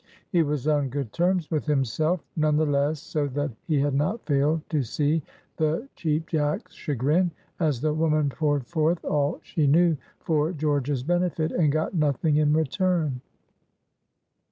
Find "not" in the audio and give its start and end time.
3.93-4.25